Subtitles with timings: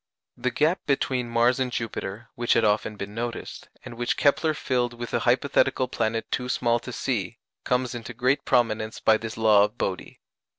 [0.35, 4.95] The gap between Mars and Jupiter, which had often been noticed, and which Kepler filled
[4.95, 9.63] with a hypothetical planet too small to see, comes into great prominence by this law
[9.63, 10.15] of Bode.